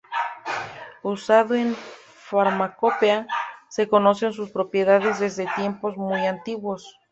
Usado 1.03 1.53
en 1.53 1.75
farmacopea, 1.75 3.27
se 3.69 3.87
conocen 3.87 4.33
sus 4.33 4.49
propiedades 4.49 5.19
desde 5.19 5.45
tiempos 5.55 5.95
muy 5.95 6.25
antiguos. 6.25 6.97